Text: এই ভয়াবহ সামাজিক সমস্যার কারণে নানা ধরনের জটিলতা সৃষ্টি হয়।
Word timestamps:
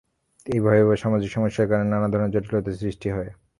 এই 0.45 0.59
ভয়াবহ 0.59 0.93
সামাজিক 1.03 1.29
সমস্যার 1.31 1.69
কারণে 1.71 1.87
নানা 1.89 2.07
ধরনের 2.11 2.33
জটিলতা 2.35 2.71
সৃষ্টি 2.81 3.07
হয়। 3.15 3.31